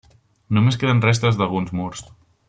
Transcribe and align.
Només 0.57 0.79
queden 0.83 1.03
restes 1.05 1.37
d'alguns 1.41 1.73
murs. 1.81 2.01